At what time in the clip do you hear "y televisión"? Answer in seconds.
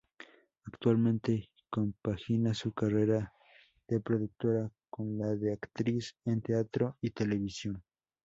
7.01-7.83